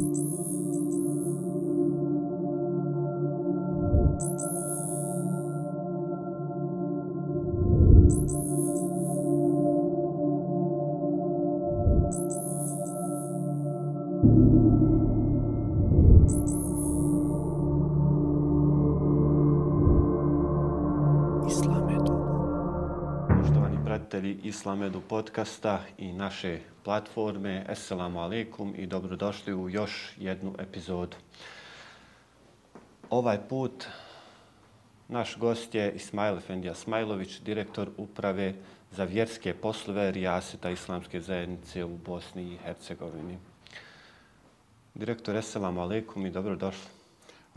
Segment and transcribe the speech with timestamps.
[0.00, 0.29] Thank you.
[24.50, 27.66] Islamedu podcasta i naše platforme.
[27.68, 31.16] Assalamu alaikum i dobrodošli u još jednu epizodu.
[33.10, 33.86] Ovaj put
[35.08, 38.54] naš gost je Ismail Efendija Smajlović, direktor uprave
[38.90, 43.38] za vjerske poslove Rijaseta Islamske zajednice u Bosni i Hercegovini.
[44.94, 46.90] Direktor, assalamu alaikum i dobrodošli.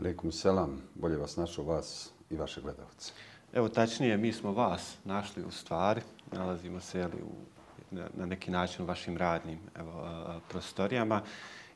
[0.00, 3.12] Alaikum selam, bolje vas našao vas i vaše gledalce.
[3.54, 6.00] Evo, tačnije, mi smo vas našli u stvari,
[6.32, 7.32] nalazimo se jeli, u,
[7.90, 10.08] na, na neki način u vašim radnim evo,
[10.48, 11.22] prostorijama.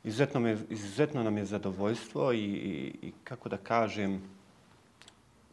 [0.05, 4.23] Izuzetno, me, izuzetno nam je zadovoljstvo i, i, i kako da kažem,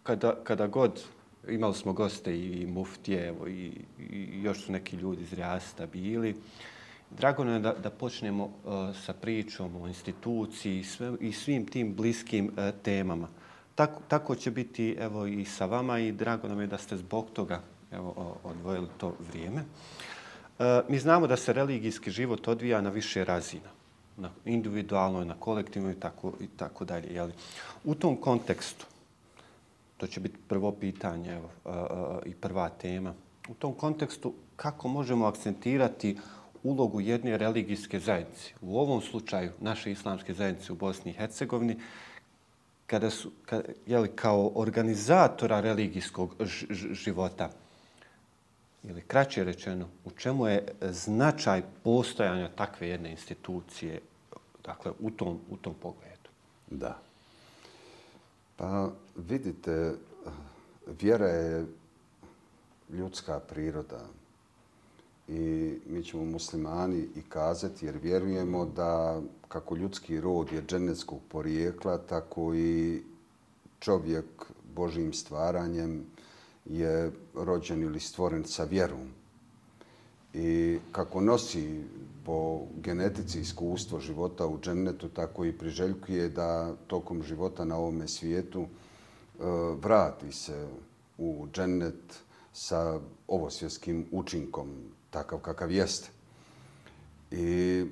[0.03, 1.03] kada, kada god
[1.47, 6.35] imali smo goste i muftije evo, i, i još su neki ljudi iz Rijasta bili,
[7.11, 11.95] Drago nam je da, da počnemo uh, sa pričom o instituciji sve, i svim tim
[11.95, 13.27] bliskim uh, temama.
[13.75, 17.29] Tako, tako će biti evo, i sa vama i drago nam je da ste zbog
[17.33, 19.63] toga evo, odvojili to vrijeme.
[20.59, 23.69] E, mi znamo da se religijski život odvija na više razina.
[24.17, 27.13] Na individualnoj, na kolektivnoj i tako, i tako dalje.
[27.13, 27.33] Jeli?
[27.83, 28.85] U tom kontekstu,
[29.97, 33.13] to će biti prvo pitanje evo, e, e, i prva tema,
[33.49, 36.17] u tom kontekstu kako možemo akcentirati
[36.63, 41.77] ulogu jedne religijske zajednice, u ovom slučaju naše islamske zajednice u Bosni i Hercegovini,
[42.87, 46.35] kada su, kada, jeli, kao organizatora religijskog
[46.91, 47.49] života,
[48.89, 53.99] ili kraće rečeno, u čemu je značaj postojanja takve jedne institucije
[54.63, 56.29] dakle, u, tom, u tom pogledu?
[56.71, 56.99] Da.
[58.55, 59.93] Pa vidite,
[61.01, 61.65] vjera je
[62.89, 64.05] ljudska priroda
[65.27, 71.97] i mi ćemo muslimani i kazati jer vjerujemo da kako ljudski rod je dženeckog porijekla,
[71.97, 73.01] tako i
[73.79, 74.25] čovjek
[74.75, 76.05] Božim stvaranjem
[76.65, 79.09] je rođen ili stvoren sa vjerom.
[80.33, 81.83] I kako nosi
[82.25, 88.61] po genetici iskustvo života u džennetu, tako i priželjkuje da tokom života na ovome svijetu
[88.61, 88.67] e,
[89.81, 90.67] vrati se
[91.17, 92.19] u džennet
[92.53, 94.69] sa ovosvjetskim učinkom,
[95.09, 96.09] takav kakav jeste.
[97.31, 97.85] I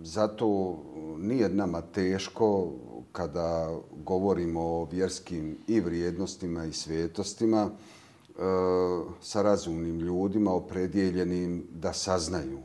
[0.00, 0.78] zato
[1.18, 2.72] nije nama teško
[3.12, 7.70] kada govorimo o vjerskim i vrijednostima i svijetostima,
[9.20, 12.58] sa razumnim ljudima opredjeljenim da saznaju.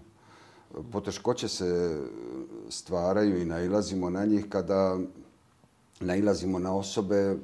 [0.92, 2.02] Poteškoće se
[2.70, 5.00] stvaraju i nailazimo na njih kada
[6.00, 7.38] nailazimo na osobe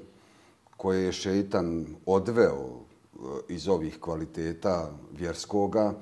[0.78, 5.94] koje je šeitan odveo e, iz ovih kvaliteta vjerskoga,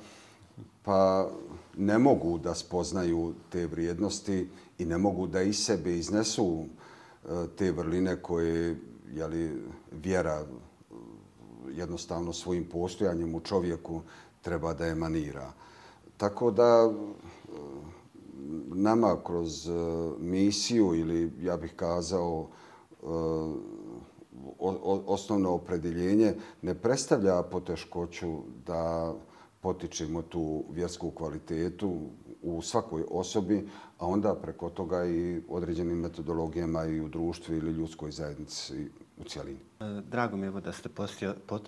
[0.84, 1.30] pa
[1.78, 7.28] ne mogu da spoznaju te vrijednosti i ne mogu da iz sebe iznesu e,
[7.58, 8.80] te vrline koje
[9.14, 9.62] jeli,
[9.92, 10.46] vjera
[11.72, 14.02] jednostavno svojim postojanjem u čovjeku
[14.42, 15.52] treba da emanira.
[16.18, 17.52] Tako da eh,
[18.74, 19.74] nama kroz eh,
[20.20, 22.48] misiju ili ja bih kazao
[23.04, 23.06] eh,
[25.06, 29.14] osnovno opredeljenje ne predstavlja poteškoću da
[29.62, 32.00] potičemo tu vjersku kvalitetu
[32.42, 38.12] u svakoj osobi, a onda preko toga i određenim metodologijama i u društvu ili ljudskoj
[38.12, 39.60] zajednici u cijelini.
[39.80, 40.90] E, drago mi je da ste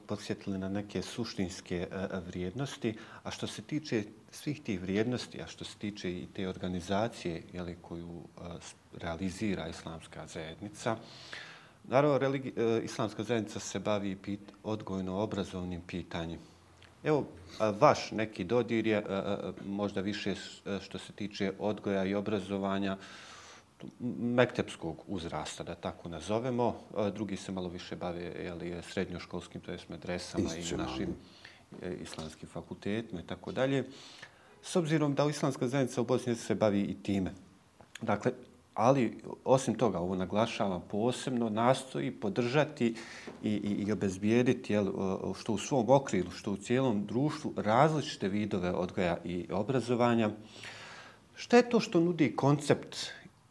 [0.08, 5.48] podsjetili na neke suštinske e, e, vrijednosti, a što se tiče svih tih vrijednosti, a
[5.48, 8.22] što se tiče i te organizacije jeli, koju
[8.98, 10.98] realizira islamska zajednica,
[11.84, 16.40] naravno religi, islamska zajednica se bavi pit, odgojno-obrazovnim pitanjem.
[17.04, 17.26] Evo,
[17.80, 19.04] vaš neki dodir je
[19.66, 20.36] možda više
[20.82, 22.98] što se tiče odgoja i obrazovanja,
[24.20, 26.76] mektepskog uzrasta, da tako nazovemo.
[27.14, 31.16] Drugi se malo više bave jeli, srednjoškolskim, to je medresama i našim
[31.82, 33.84] e, islamskim fakultetima i tako dalje.
[34.62, 37.32] S obzirom da islamska zajednica u Bosni se bavi i time.
[38.02, 38.32] Dakle,
[38.74, 42.96] ali osim toga, ovo naglašavam posebno, nastoji podržati
[43.44, 44.88] i, i, i obezbijediti jel,
[45.40, 50.30] što u svom okrilu, što u cijelom društvu različite vidove odgoja i obrazovanja.
[51.36, 52.98] Šta je to što nudi koncept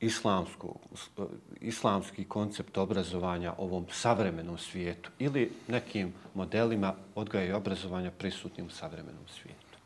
[0.01, 0.79] islamsku,
[1.19, 1.23] e,
[1.61, 9.25] islamski koncept obrazovanja ovom savremenom svijetu ili nekim modelima odgoja i obrazovanja prisutnim u savremenom
[9.27, 9.79] svijetu?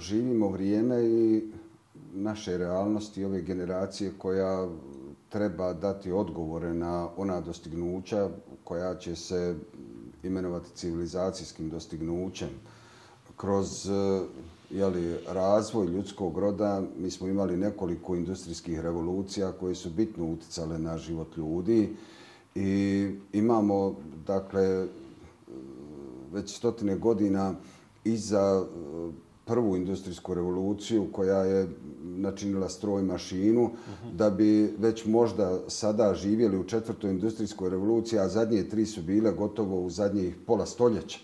[0.00, 1.42] Živimo vrijeme i
[2.12, 4.68] naše realnosti ove generacije koja
[5.28, 8.28] treba dati odgovore na ona dostignuća
[8.64, 9.56] koja će se
[10.22, 12.48] imenovati civilizacijskim dostignućem.
[13.36, 14.24] Kroz e,
[14.74, 20.98] jeli, razvoj ljudskog roda mi smo imali nekoliko industrijskih revolucija koje su bitno uticale na
[20.98, 21.96] život ljudi
[22.54, 24.86] i imamo dakle
[26.32, 27.54] već stotine godina
[28.04, 28.64] iza
[29.44, 31.68] prvu industrijsku revoluciju koja je
[32.02, 33.70] načinila stroj mašinu,
[34.12, 39.32] da bi već možda sada živjeli u četvrtoj industrijskoj revoluciji, a zadnje tri su bile
[39.32, 41.18] gotovo u zadnjih pola stoljeća.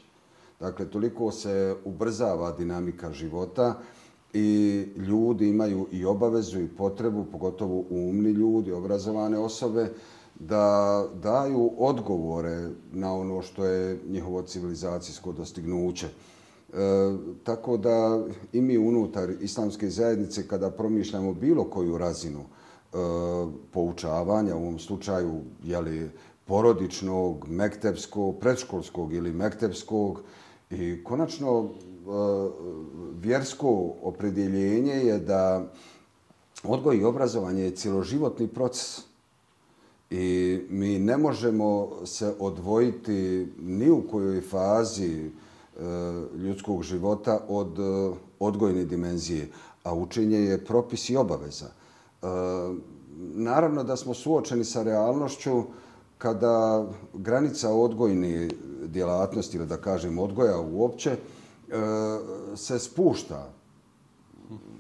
[0.61, 3.75] Dakle, toliko se ubrzava dinamika života
[4.33, 9.89] i ljudi imaju i obavezu i potrebu, pogotovo umni ljudi, obrazovane osobe,
[10.35, 16.07] da daju odgovore na ono što je njihovo civilizacijsko dostignuće.
[16.07, 16.77] E,
[17.45, 22.97] tako da i mi unutar islamske zajednice kada promišljamo bilo koju razinu e,
[23.73, 26.11] poučavanja, u ovom slučaju jeli,
[26.45, 30.23] porodičnog, mektepskog, predškolskog ili mektepskog
[30.71, 31.69] i konačno e,
[33.21, 35.73] vjersko opredjeljenje je da
[36.65, 39.01] odgoj i obrazovanje je cjeloživotni proces.
[40.11, 45.31] I mi ne možemo se odvojiti ni u kojoj fazi e,
[46.37, 49.49] ljudskog života od e, odgojne dimenzije,
[49.83, 51.71] a učenje je propis i obaveza.
[53.35, 55.63] Naravno da smo suočeni sa realnošću
[56.19, 58.49] kada granica odgojne
[58.87, 61.17] djelatnosti, ili da kažem odgoja uopće, e,
[62.57, 63.51] se spušta.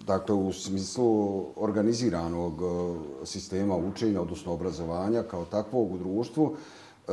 [0.06, 6.56] Dakle, u smislu organiziranog e, sistema učenja, odnosno obrazovanja kao takvog u društvu,
[7.08, 7.12] e,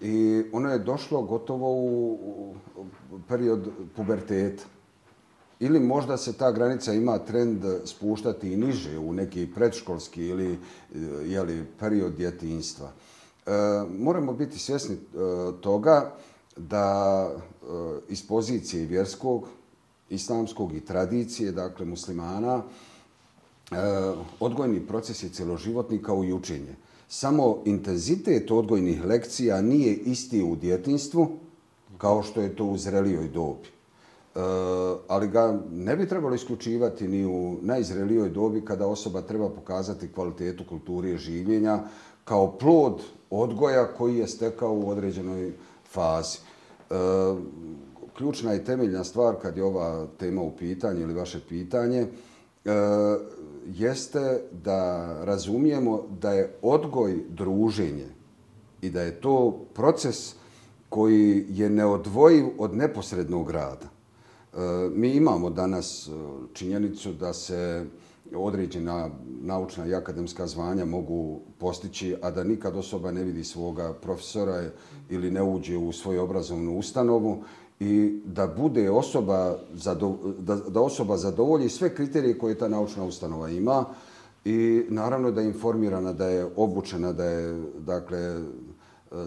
[0.00, 2.54] I ono je došlo gotovo u
[3.28, 4.64] period puberteta.
[5.60, 10.58] Ili možda se ta granica ima trend spuštati i niže u neki predškolski ili
[11.24, 12.92] jeli, period djetinstva.
[13.48, 13.50] E,
[13.98, 14.98] moramo biti svjesni e,
[15.60, 16.12] toga
[16.56, 17.66] da e,
[18.08, 19.48] iz pozicije vjerskog,
[20.10, 22.62] islamskog i tradicije, dakle muslimana,
[24.40, 26.74] odgojni proces je celoživotni kao i učenje
[27.08, 31.28] samo intenzitet odgojnih lekcija nije isti u djetinstvu
[31.98, 33.68] kao što je to u zrelijoj dobi.
[33.68, 34.40] E,
[35.08, 40.64] ali ga ne bi trebalo isključivati ni u najzrelijoj dobi kada osoba treba pokazati kvalitetu
[40.68, 41.82] kulture življenja
[42.28, 45.52] kao plod odgoja koji je stekao u određenoj
[45.90, 46.38] fazi.
[46.38, 46.94] E,
[48.16, 52.08] ključna i temeljna stvar kad je ova tema u pitanju ili vaše pitanje, e,
[53.66, 58.06] jeste da razumijemo da je odgoj druženje
[58.82, 60.34] i da je to proces
[60.88, 63.86] koji je neodvojiv od neposrednog rada.
[63.86, 64.58] E,
[64.94, 66.10] mi imamo danas e,
[66.52, 67.84] činjenicu da se
[68.34, 69.10] određena
[69.40, 74.70] naučna i akademska zvanja mogu postići, a da nikad osoba ne vidi svoga profesora
[75.10, 77.42] ili ne uđe u svoju obrazovnu ustanovu
[77.80, 79.58] i da bude osoba
[80.38, 83.84] da, da osoba zadovolji sve kriterije koje ta naučna ustanova ima
[84.44, 88.40] i naravno da je informirana, da je obučena, da je dakle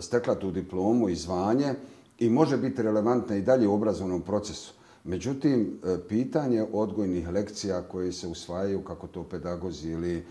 [0.01, 1.73] stekla tu diplomu i zvanje
[2.19, 4.73] i može biti relevantna i dalje u obrazovnom procesu.
[5.03, 10.23] Međutim, e, pitanje odgojnih lekcija koje se usvajaju, kako to pedagozi ili e,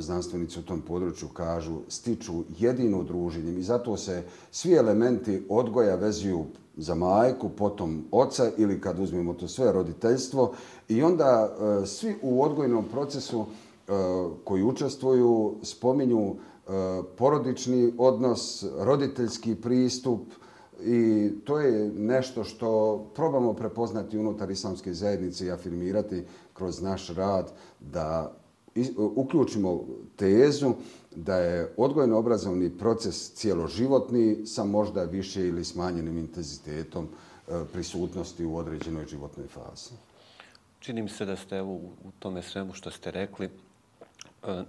[0.00, 3.58] znanstvenici u tom području kažu, stiču jedino druženjem.
[3.58, 6.44] I zato se svi elementi odgoja vezuju
[6.76, 10.52] za majku, potom oca ili kad uzmemo to sve roditeljstvo.
[10.88, 13.46] I onda e, svi u odgojnom procesu
[14.44, 16.36] koji učestvuju spominju
[17.16, 20.20] porodični odnos, roditeljski pristup
[20.84, 26.22] i to je nešto što probamo prepoznati unutar islamske zajednice i afirmirati
[26.54, 28.32] kroz naš rad da
[28.96, 29.84] uključimo
[30.16, 30.74] tezu
[31.16, 39.06] da je odgojno-obrazovni proces cijeloživotni sa možda više ili smanjenim intenzitetom e, prisutnosti u određenoj
[39.06, 39.90] životnoj fazi.
[40.80, 43.50] Čini mi se da ste evo, u tome svemu što ste rekli e,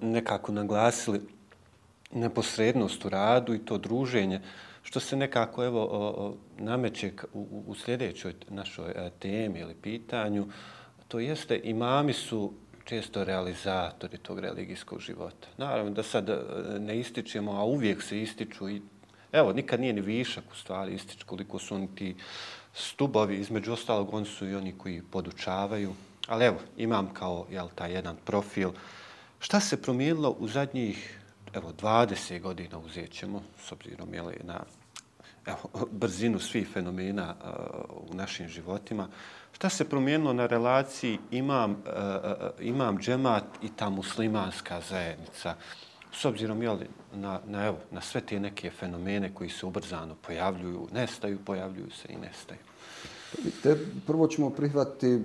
[0.01, 1.21] nekako naglasili
[2.11, 4.41] neposrednost u radu i to druženje,
[4.89, 10.47] što se nekako evo nameće u, u sljedećoj našoj e, temi ili pitanju,
[11.07, 12.53] to jeste imami su
[12.85, 15.47] često realizatori tog religijskog života.
[15.57, 16.39] Naravno da sad e,
[16.79, 18.81] ne ističemo, a uvijek se ističu i
[19.31, 22.15] evo, nikad nije ni višak u stvari ističu koliko su oni ti
[22.73, 25.93] stubovi, između ostalog oni su i oni koji podučavaju.
[26.27, 28.71] Ali evo, imam kao jel, taj jedan profil.
[29.39, 31.19] Šta se promijenilo u zadnjih
[31.53, 34.63] evo, 20 godina uzet ćemo, s obzirom jel, na
[35.45, 39.07] evo, brzinu svih fenomena uh, u našim životima.
[39.51, 41.77] Šta se promijenilo na relaciji imam, uh,
[42.59, 45.55] imam džemat i ta muslimanska zajednica?
[46.11, 50.87] S obzirom jeli, na, na, evo, na sve te neke fenomene koji se ubrzano pojavljuju,
[50.93, 52.59] nestaju, pojavljuju se i nestaju.
[53.63, 53.77] Te,
[54.07, 55.23] prvo ćemo prihvatiti,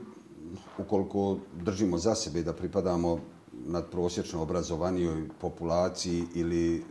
[0.78, 3.21] ukoliko držimo za sebe da pripadamo
[3.66, 6.85] nadprosječno obrazovanijoj populaciji ili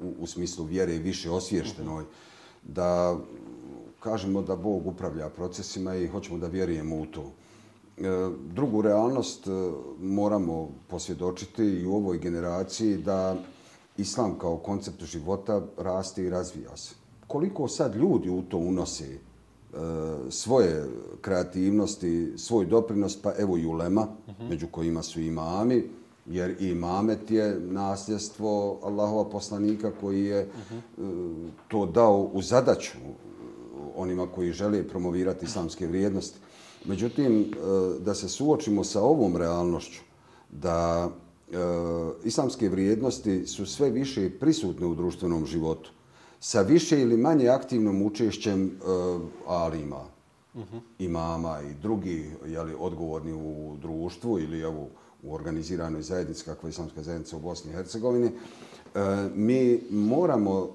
[0.00, 2.04] u, u smislu vjere više osvještenoj,
[2.62, 3.18] da
[4.00, 7.32] kažemo da Bog upravlja procesima i hoćemo da vjerujemo u to.
[7.98, 8.02] E,
[8.54, 9.50] drugu realnost e,
[10.00, 13.36] moramo posvjedočiti i u ovoj generaciji da
[13.96, 16.94] islam kao koncept života raste i razvija se.
[17.26, 19.18] Koliko sad ljudi u to unose e,
[20.30, 20.88] svoje
[21.20, 24.06] kreativnosti, svoj doprinos, pa evo i ulema,
[24.48, 25.90] među kojima su imami,
[26.30, 30.48] jer imamet je nasljedstvo Allahova poslanika koji je
[31.68, 32.98] to dao u zadaću
[33.96, 36.38] onima koji žele promovirati islamske vrijednosti.
[36.84, 37.46] Međutim, e,
[38.00, 40.00] da se suočimo sa ovom realnošću,
[40.50, 41.56] da e,
[42.24, 45.90] islamske vrijednosti su sve više prisutne u društvenom životu,
[46.40, 48.70] sa više ili manje aktivnom učešćem e,
[49.46, 50.04] alima,
[50.98, 54.88] imama i drugi jeli, odgovorni u društvu ili evo,
[55.22, 58.30] u organiziranoj zajednici kakva je islamska zajednica u Bosni i Hercegovini,
[59.34, 60.68] mi moramo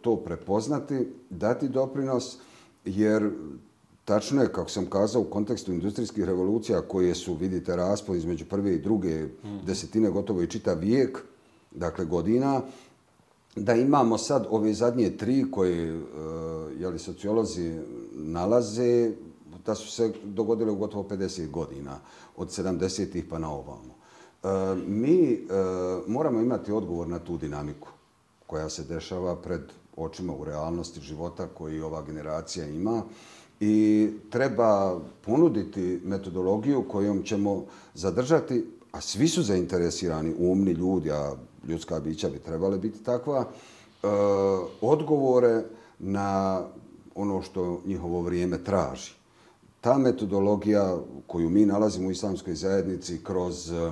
[0.00, 2.38] to prepoznati, dati doprinos,
[2.84, 3.30] jer
[4.04, 8.74] Tačno je, kako sam kazao, u kontekstu industrijskih revolucija koje su, vidite, raspon između prve
[8.74, 9.26] i druge
[9.66, 11.18] desetine, gotovo i čita vijek,
[11.70, 12.60] dakle godina,
[13.56, 16.02] da imamo sad ove zadnje tri koje uh,
[16.78, 17.80] jeli, sociolozi
[18.12, 19.12] nalaze,
[19.66, 21.98] da su se dogodile u gotovo 50 godina,
[22.36, 23.94] od 70-ih pa na ovamo.
[24.42, 24.48] E,
[24.86, 25.38] mi e,
[26.06, 27.88] moramo imati odgovor na tu dinamiku
[28.46, 29.60] koja se dešava pred
[29.96, 33.02] očima u realnosti života koji ova generacija ima
[33.60, 37.64] i treba ponuditi metodologiju kojom ćemo
[37.94, 41.34] zadržati, a svi su zainteresirani, umni ljudi, a
[41.68, 44.06] ljudska bića bi trebale biti takva, e,
[44.80, 45.62] odgovore
[45.98, 46.62] na
[47.14, 49.21] ono što njihovo vrijeme traži.
[49.82, 53.90] Ta metodologija koju mi nalazimo u islamskoj zajednici kroz e,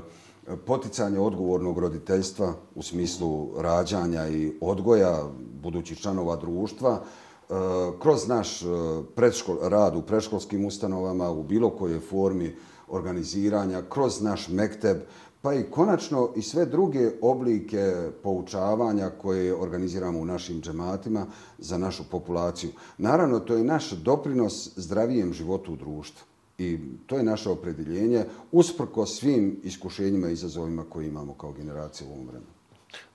[0.66, 5.23] poticanje odgovornog roditeljstva u smislu rađanja i odgoja
[5.62, 7.54] budućih članova društva, e,
[8.02, 8.66] kroz naš e,
[9.14, 12.56] predškol, rad u predškolskim ustanovama, u bilo kojoj formi
[12.88, 14.99] organiziranja, kroz naš mekteb,
[15.42, 21.26] pa i konačno i sve druge oblike poučavanja koje organiziramo u našim džematima
[21.59, 22.70] za našu populaciju.
[22.99, 26.26] Naravno, to je naš doprinos zdravijem životu u društvu.
[26.59, 32.12] I to je naše opredeljenje usprko svim iskušenjima i izazovima koje imamo kao generacija u
[32.12, 32.52] ovom vremenu.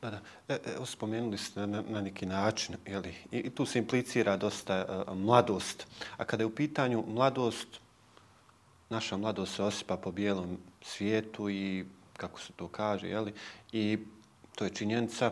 [0.02, 0.22] Da, da.
[0.48, 4.38] E, e evo, spomenuli ste na, na neki način, jeli, i, i tu se implicira
[4.38, 5.88] dosta uh, mladost.
[6.18, 7.68] A kada je u pitanju mladost,
[8.90, 11.86] naša mladost se osipa po bijelom svijetu i,
[12.18, 13.34] kako se to kaže, jeli,
[13.72, 14.00] i
[14.56, 15.32] to je činjenica.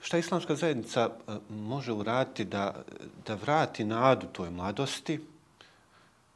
[0.00, 2.84] Šta islamska zajednica uh, može uraditi da,
[3.26, 5.20] da vrati nadu toj mladosti?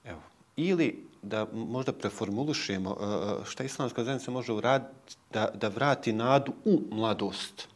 [0.04, 0.20] Evo,
[0.56, 6.52] ili da možda preformulušemo e, e, šta islamska zajednica može uraditi da, da vrati nadu
[6.64, 7.68] u mladost.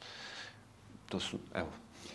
[1.09, 1.69] To su, evo,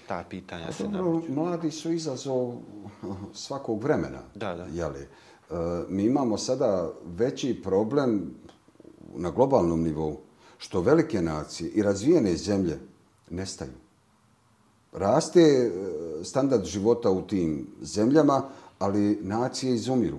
[0.08, 2.54] ta pitanja A se dobro, Mladi su izazov
[3.34, 4.20] svakog vremena.
[4.36, 4.64] Da, da.
[4.64, 5.02] Jeli?
[5.02, 5.08] E,
[5.90, 8.36] mi imamo sada veći problem
[9.16, 10.18] na globalnom nivou,
[10.58, 12.80] što velike nacije i razvijene zemlje
[13.30, 13.72] nestaju.
[14.92, 15.72] Raste e,
[16.24, 18.44] standard života u tim zemljama,
[18.80, 20.18] ali nacije izumiru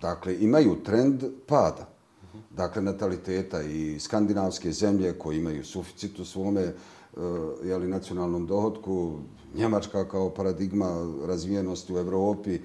[0.00, 1.88] dakle, imaju trend pada.
[2.50, 6.74] Dakle, nataliteta i skandinavske zemlje koje imaju suficit u svome e,
[7.64, 9.18] jeli, nacionalnom dohodku,
[9.54, 12.60] Njemačka kao paradigma razvijenosti u Evropi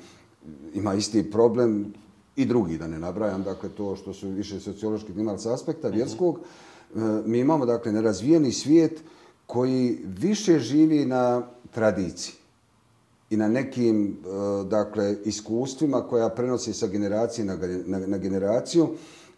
[0.73, 1.93] ima isti problem
[2.35, 6.39] i drugi, da ne nabrajam, dakle, to što su više sociološki imali s aspekta vjerskog.
[6.39, 9.01] Uh, mi imamo, dakle, nerazvijeni svijet
[9.45, 12.35] koji više živi na tradiciji
[13.29, 18.89] i na nekim e, dakle iskustvima koja prenosi sa generacije na, na, na generaciju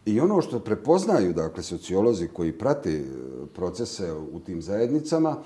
[0.05, 3.03] i ono što prepoznaju dakle sociolozi koji prate e,
[3.55, 5.37] procese u tim zajednicama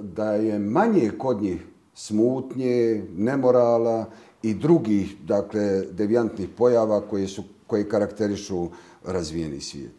[0.00, 4.04] da je manje kod njih smutnje, nemorala
[4.42, 8.68] i drugih dakle devijantnih pojava koje su koje karakterišu
[9.04, 9.92] razvijeni svijet.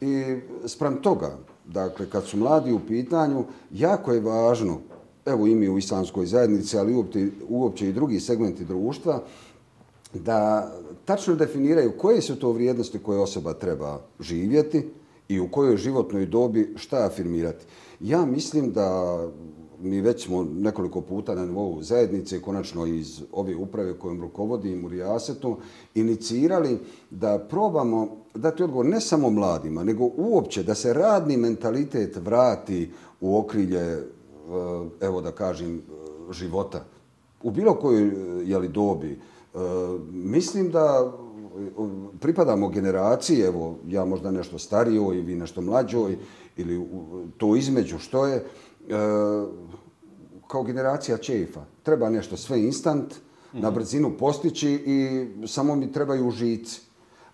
[0.00, 0.36] I
[0.66, 4.78] sprem toga, dakle, kad su mladi u pitanju, jako je važno
[5.26, 9.22] evo i mi u islamskoj zajednici, ali uopće, uopće i drugi segmenti društva,
[10.14, 10.72] da
[11.04, 14.88] tačno definiraju koje su to vrijednosti koje osoba treba živjeti
[15.28, 17.66] i u kojoj životnoj dobi šta afirmirati.
[18.00, 19.18] Ja mislim da
[19.80, 24.88] mi već smo nekoliko puta na nivou zajednice, konačno iz ove uprave kojom rukovodim u
[24.88, 25.56] Rijasetu,
[25.94, 26.78] inicirali
[27.10, 32.90] da probamo dati odgovor ne samo mladima, nego uopće da se radni mentalitet vrati
[33.20, 34.02] u okrilje, e,
[35.00, 36.84] evo da kažem, e, života.
[37.42, 38.12] U bilo kojoj e,
[38.44, 39.18] jeli, dobi.
[40.10, 41.12] Mislim da
[42.20, 46.16] pripadamo generaciji, evo, ja možda nešto starijoj, vi nešto mlađoj,
[46.56, 46.86] ili
[47.36, 48.44] to između što je,
[48.88, 48.94] E,
[50.46, 51.64] kao generacija čefa.
[51.82, 53.14] Treba nešto sve instant,
[53.52, 56.80] na brzinu postići i samo mi trebaju žici.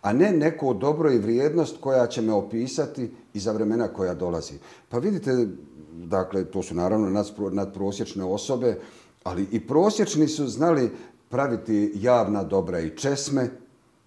[0.02, 4.54] A ne neko dobro i vrijednost koja će me opisati i za vremena koja dolazi.
[4.88, 5.46] Pa vidite,
[5.92, 8.78] dakle, to su naravno nadprosječne osobe,
[9.24, 10.90] ali i prosječni su znali
[11.28, 13.50] praviti javna dobra i česme,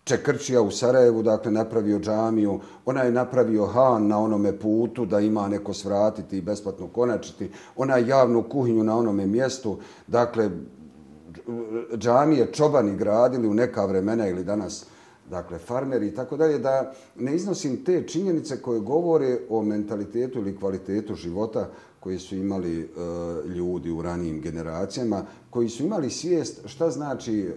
[0.05, 5.47] Čekrčija u Sarajevu, dakle, napravio džamiju, ona je napravio han na onome putu da ima
[5.47, 10.50] neko svratiti i besplatno konačiti, ona je javnu kuhinju na onome mjestu, dakle,
[11.97, 14.85] džamije čobani gradili u neka vremena ili danas,
[15.29, 20.57] dakle, farmeri i tako dalje, da ne iznosim te činjenice koje govore o mentalitetu ili
[20.57, 21.69] kvalitetu života
[22.05, 22.88] koji su imali e,
[23.47, 27.53] ljudi u ranijim generacijama, koji su imali svijest šta znači e,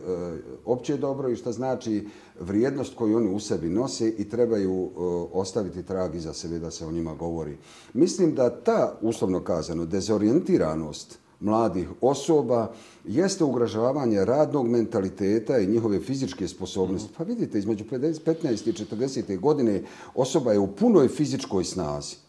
[0.64, 2.08] opće dobro i šta znači
[2.40, 4.88] vrijednost koju oni u sebi nose i trebaju e,
[5.32, 7.56] ostaviti trag iza sebe da se o njima govori.
[7.94, 12.72] Mislim da ta, uslovno kazano, dezorijentiranost mladih osoba
[13.04, 17.12] jeste ugražavanje radnog mentaliteta i njihove fizičke sposobnosti.
[17.18, 18.68] Pa vidite, između 15.
[18.68, 19.40] i 40.
[19.40, 19.82] godine
[20.14, 22.27] osoba je u punoj fizičkoj snazi.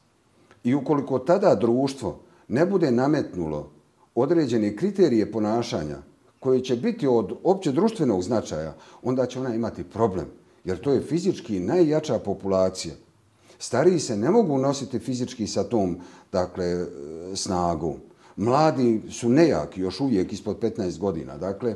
[0.63, 3.69] I ukoliko tada društvo ne bude nametnulo
[4.15, 5.97] određene kriterije ponašanja
[6.39, 10.25] koje će biti od opće društvenog značaja, onda će ona imati problem.
[10.63, 12.93] Jer to je fizički najjača populacija.
[13.59, 15.97] Stariji se ne mogu nositi fizički sa tom
[16.31, 16.85] dakle, e,
[17.35, 17.95] snagom.
[18.35, 21.37] Mladi su nejaki, još uvijek ispod 15 godina.
[21.37, 21.75] Dakle,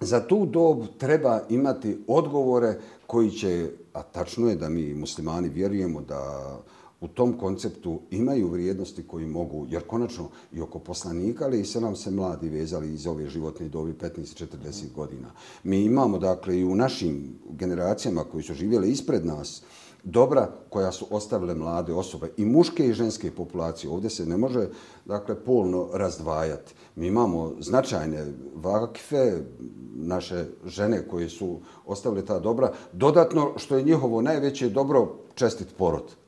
[0.00, 6.00] za tu dob treba imati odgovore koji će, a tačno je da mi muslimani vjerujemo
[6.00, 6.42] da
[7.02, 11.80] u tom konceptu imaju vrijednosti koji mogu, jer konačno i oko poslanika, ali i se
[11.80, 15.30] nam se mladi vezali iz ove životne dobi 15-40 godina.
[15.64, 19.62] Mi imamo, dakle, i u našim generacijama koji su živjeli ispred nas,
[20.04, 23.90] dobra koja su ostavile mlade osobe i muške i ženske populacije.
[23.90, 24.68] Ovdje se ne može,
[25.04, 26.74] dakle, polno razdvajati.
[26.96, 29.32] Mi imamo značajne vakfe,
[29.94, 36.21] naše žene koje su ostavile ta dobra, dodatno što je njihovo najveće dobro čestit porod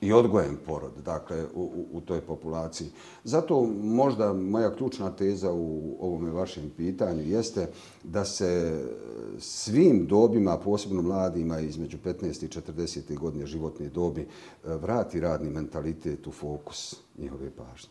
[0.00, 2.88] i odgojen porod, dakle, u, u, toj populaciji.
[3.24, 7.68] Zato možda moja ključna teza u ovome vašem pitanju jeste
[8.02, 8.82] da se
[9.38, 12.44] svim dobima, posebno mladima između 15.
[12.44, 13.18] i 40.
[13.18, 14.26] godine životne dobi, e,
[14.64, 17.90] vrati radni mentalitet u fokus njihove pažnje.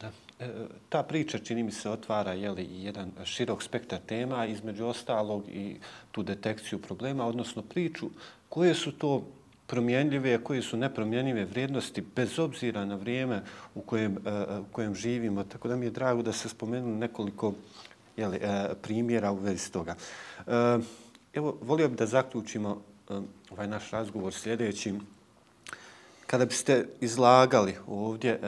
[0.00, 0.10] Da.
[0.40, 5.76] E, ta priča, čini mi se, otvara jeli, jedan širok spektar tema, između ostalog i
[6.10, 8.10] tu detekciju problema, odnosno priču
[8.48, 9.24] koje su to
[9.68, 13.42] promjenljive, koje su nepromjenljive vrijednosti bez obzira na vrijeme
[13.74, 15.44] u kojem, uh, u kojem živimo.
[15.44, 17.52] Tako da mi je drago da se spomenuli nekoliko
[18.16, 19.94] jeli, uh, primjera u vezi toga.
[20.46, 20.52] Uh,
[21.34, 22.82] evo, volio bih da zaključimo
[23.50, 25.00] ovaj naš razgovor sljedećim.
[26.26, 28.40] Kada biste izlagali ovdje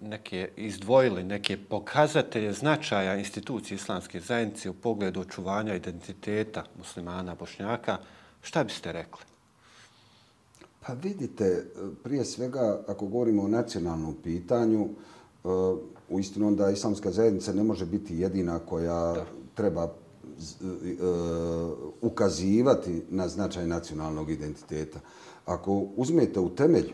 [0.00, 7.98] neke, izdvojili neke pokazatelje značaja institucije islamske zajednice u pogledu očuvanja identiteta muslimana, bošnjaka,
[8.42, 9.35] šta biste rekli?
[10.86, 11.66] Pa vidite,
[12.02, 15.48] prije svega, ako govorimo o nacionalnom pitanju, e,
[16.08, 19.26] u istinu onda islamska zajednica ne može biti jedina koja da.
[19.54, 19.88] treba e,
[22.02, 25.00] ukazivati na značaj nacionalnog identiteta.
[25.46, 26.92] Ako uzmete u temelju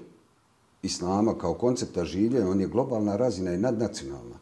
[0.83, 4.42] islama kao koncepta življenja, on je globalna razina i nadnacionalna.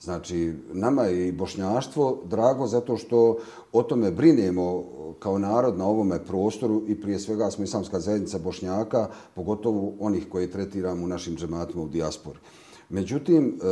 [0.00, 3.38] Znači, nama je i bošnjaštvo drago zato što
[3.72, 4.84] o tome brinemo
[5.18, 10.50] kao narod na ovome prostoru i prije svega smo islamska zajednica bošnjaka, pogotovo onih koje
[10.50, 12.38] tretiramo u našim džematima u dijaspori.
[12.88, 13.66] Međutim, e,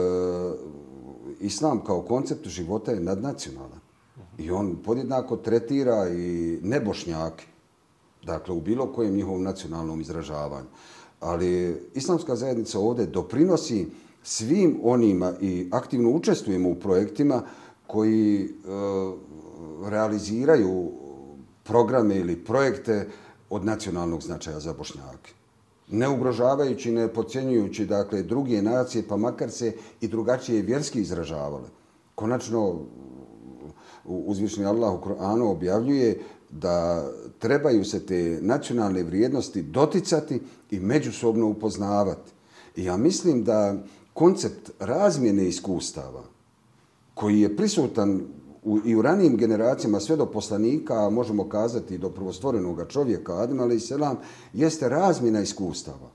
[1.41, 3.81] islam kao koncept života je nadnacionalan.
[4.39, 7.45] I on podjednako tretira i nebošnjake.
[8.27, 10.67] Dakle, u bilo kojem njihovom nacionalnom izražavanju.
[11.21, 13.87] Ali islamska zajednica ovdje doprinosi
[14.25, 17.43] svim onima i aktivno učestvujemo u projektima
[17.87, 18.49] koji e,
[19.89, 20.93] realiziraju
[21.63, 23.09] programe ili projekte
[23.51, 25.33] od nacionalnog značaja za Bošnjake.
[25.89, 31.69] Ne ugrožavajući, ne pocijenjujući dakle, druge nacije, pa makar se i drugačije vjerski izražavale.
[32.15, 32.81] Konačno,
[34.05, 37.07] uzvišni Allah u Koranu objavljuje da
[37.39, 42.33] trebaju se te nacionalne vrijednosti doticati i međusobno upoznavati.
[42.77, 43.77] I ja mislim da
[44.15, 46.23] koncept razmjene iskustava
[47.15, 48.23] koji je prisutan
[48.63, 53.81] u, i u ranijim generacijama sve do poslanika, možemo kazati do prvostvorenog čovjeka, Adem Ali
[53.81, 54.17] Selam,
[54.53, 56.11] jeste razmjena iskustava.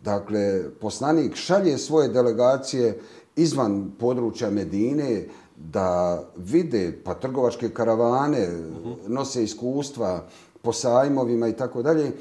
[0.00, 2.98] Dakle, poslanik šalje svoje delegacije
[3.36, 5.24] izvan područja Medine
[5.56, 8.48] da vide pa trgovačke karavane,
[9.06, 10.26] nose iskustva
[10.62, 12.12] po sajmovima i tako dalje.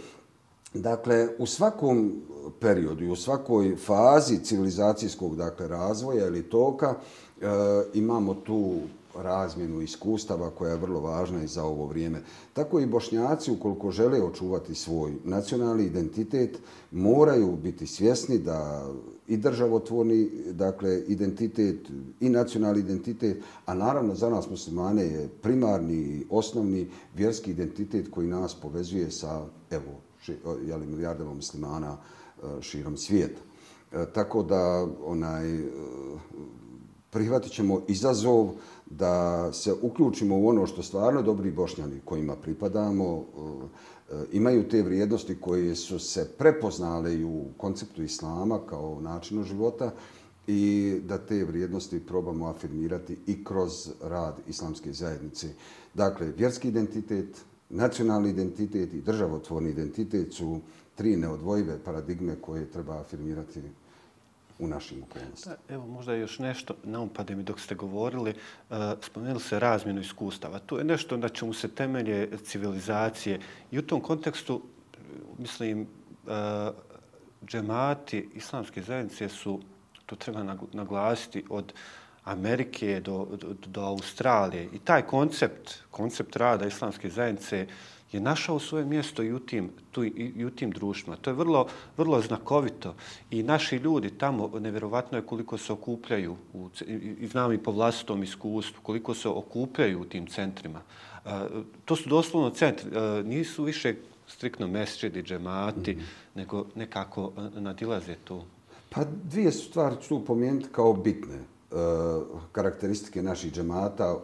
[0.73, 2.21] Dakle, u svakom
[2.59, 6.95] periodu i u svakoj fazi civilizacijskog dakle, razvoja ili toka
[7.41, 7.45] e,
[7.93, 8.75] imamo tu
[9.15, 12.21] razmjenu iskustava koja je vrlo važna i za ovo vrijeme.
[12.53, 16.59] Tako i bošnjaci, ukoliko žele očuvati svoj nacionalni identitet,
[16.91, 18.87] moraju biti svjesni da
[19.27, 21.77] i državotvorni dakle, identitet
[22.19, 28.27] i nacionalni identitet, a naravno za nas muslimane je primarni i osnovni vjerski identitet koji
[28.27, 30.35] nas povezuje sa evo, ši,
[30.67, 33.41] jeli, milijardama muslimana e, širom svijeta.
[33.91, 35.69] E, tako da onaj, e,
[37.09, 38.49] prihvatit ćemo izazov
[38.85, 43.25] da se uključimo u ono što stvarno dobri bošnjani kojima pripadamo
[44.31, 49.91] imaju te vrijednosti koje su se prepoznale i u konceptu islama kao načinu života
[50.47, 55.47] i da te vrijednosti probamo afirmirati i kroz rad islamske zajednice.
[55.93, 60.59] Dakle, vjerski identitet, nacionalni identitet i državotvorni identitet su
[60.95, 63.61] tri neodvojive paradigme koje treba afirmirati
[64.59, 65.55] u našim okolnostima.
[65.67, 68.29] Pa, evo, možda još nešto naumpade mi dok ste govorili.
[68.29, 68.35] E,
[69.01, 70.59] spomenuli se razmjenu iskustava.
[70.59, 73.39] To je nešto na čemu se temelje civilizacije.
[73.71, 74.61] I u tom kontekstu,
[75.37, 76.71] mislim, e,
[77.45, 79.59] džemati islamske zajednice su,
[80.05, 81.73] to treba naglasiti, od
[82.23, 84.69] Amerike do, do, do Australije.
[84.73, 87.67] I taj koncept, koncept rada islamske zajednice
[88.11, 91.17] je našao svoje mjesto i u tim, tu, i u tim društvima.
[91.17, 92.95] To je vrlo, vrlo znakovito.
[93.31, 96.69] I naši ljudi tamo, nevjerovatno je koliko se okupljaju, u,
[97.19, 100.81] i znam i po vlastitom iskustvu, koliko se okupljaju u tim centrima.
[101.25, 101.47] A,
[101.85, 103.95] to su doslovno centri, a, nisu više
[104.27, 106.35] striktno mesčidi, džemati, mm -hmm.
[106.35, 108.41] nego nekako nadilaze tu.
[108.89, 111.39] Pa dvije su stvari ću pomijeniti kao bitne.
[111.71, 111.75] E,
[112.51, 114.19] karakteristike naših džemata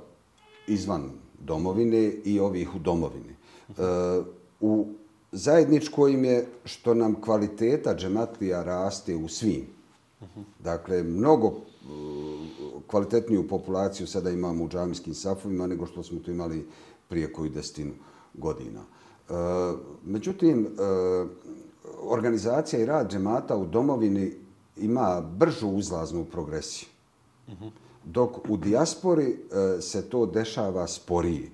[0.67, 3.35] izvan domovine i ovih u domovini
[3.69, 4.23] eh,
[4.59, 4.87] u
[5.31, 9.65] zajedničko im je što nam kvaliteta džematlija raste u svim.
[10.59, 11.87] Dakle, mnogo eh,
[12.87, 16.67] kvalitetniju populaciju sada imamo u džamijskim safovima nego što smo to imali
[17.09, 17.93] prije koju destinu
[18.33, 18.81] godina.
[19.29, 19.35] Uh,
[20.05, 20.67] međutim,
[22.01, 24.33] organizacija i rad džemata u domovini
[24.77, 26.89] ima bržu uzlaznu progresiju.
[28.05, 31.49] Dok u dijaspori e, se to dešava sporije.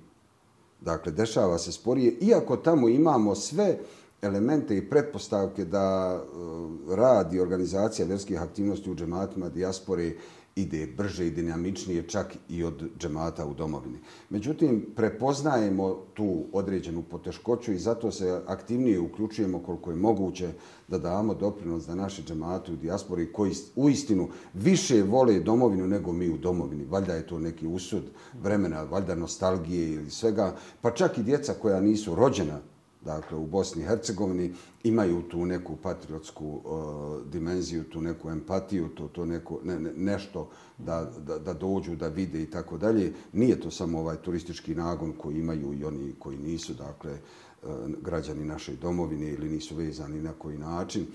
[0.80, 3.78] Dakle, dešava se sporije, iako tamo imamo sve
[4.22, 10.12] elemente i pretpostavke da e, rad i organizacija vjerskih aktivnosti u džematima dijaspore
[10.56, 13.98] ide brže i dinamičnije čak i od džemata u domovini.
[14.30, 20.48] Međutim, prepoznajemo tu određenu poteškoću i zato se aktivnije uključujemo koliko je moguće
[20.88, 26.12] da damo doprinos da naši džemati u dijaspori koji u istinu više vole domovinu nego
[26.12, 26.84] mi u domovini.
[26.84, 28.02] Valjda je to neki usud
[28.42, 30.56] vremena, valjda nostalgije ili svega.
[30.80, 32.60] Pa čak i djeca koja nisu rođena
[33.04, 34.52] dakle, u Bosni i Hercegovini,
[34.84, 40.48] imaju tu neku patriotsku uh, dimenziju, tu neku empatiju, to, to neko, ne, ne, nešto
[40.78, 43.12] da, da, da dođu, da vide i tako dalje.
[43.32, 47.68] Nije to samo ovaj turistički nagon koji imaju i oni koji nisu, dakle, uh,
[48.02, 51.06] građani naše domovine ili nisu vezani na koji način,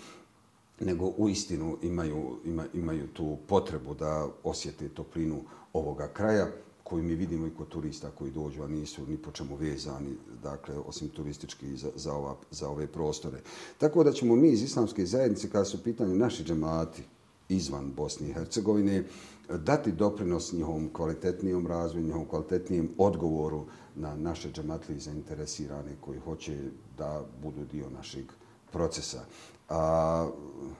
[0.79, 5.41] nego u istinu imaju, ima, imaju tu potrebu da osjete toplinu
[5.73, 6.47] ovoga kraja
[6.89, 10.75] koju mi vidimo i kod turista koji dođu, a nisu ni po čemu vezani, dakle,
[10.77, 13.41] osim turistički za, za, ova, za ove prostore.
[13.77, 17.03] Tako da ćemo mi iz islamske zajednice, kada su pitanje naši džemati
[17.49, 19.03] izvan Bosne i Hercegovine,
[19.49, 26.57] dati doprinos njihovom kvalitetnijom razvoju, njihovom kvalitetnijem odgovoru na naše džematlije zainteresirane koji hoće
[26.97, 28.25] da budu dio našeg
[28.71, 29.25] procesa.
[29.69, 30.29] A,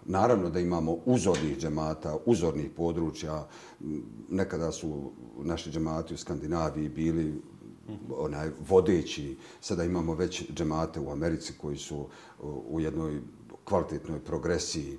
[0.05, 3.47] naravno da imamo uzornih džemata, uzornih područja.
[4.29, 7.41] Nekada su naši džemati u Skandinaviji bili
[8.17, 9.37] onaj vodeći.
[9.61, 12.07] Sada imamo već džemate u Americi koji su
[12.69, 13.21] u jednoj
[13.63, 14.97] kvalitetnoj progresiji.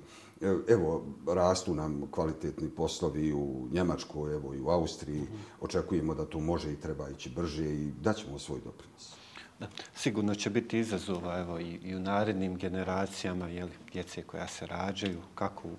[0.67, 5.21] Evo, rastu nam kvalitetni poslovi u Njemačkoj, evo i u Austriji.
[5.61, 9.20] Očekujemo da to može i treba ići brže i daćemo svoj doprinos.
[9.61, 9.67] Da.
[9.95, 15.21] Sigurno će biti izazova evo, i, i u narednim generacijama jeli, djece koja se rađaju,
[15.35, 15.75] kako u,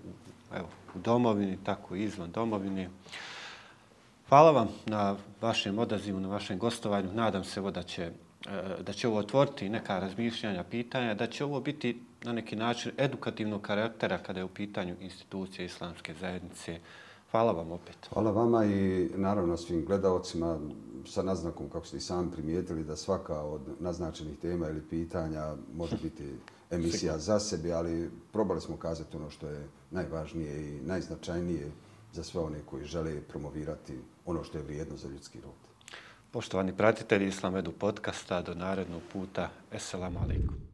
[0.57, 2.89] evo, u domovini, tako i izvan domovini.
[4.29, 7.13] Hvala vam na vašem odazivu, na vašem gostovanju.
[7.13, 11.45] Nadam se evo, da će e, da će ovo otvoriti neka razmišljanja, pitanja, da će
[11.45, 16.79] ovo biti na neki način edukativnog karaktera kada je u pitanju institucije islamske zajednice.
[17.33, 17.97] Hvala vam opet.
[18.13, 20.59] Hvala vama i naravno svim gledalcima
[21.07, 25.97] sa naznakom, kako ste i sami primijetili, da svaka od naznačenih tema ili pitanja može
[26.03, 26.35] biti
[26.77, 31.71] emisija za sebe, ali probali smo kazati ono što je najvažnije i najznačajnije
[32.13, 35.63] za sve one koji žele promovirati ono što je vrijedno za ljudski rod.
[36.31, 39.49] Poštovani pratitelji Islamedu podcasta, do narednog puta.
[39.73, 40.72] Esselamu alaikum.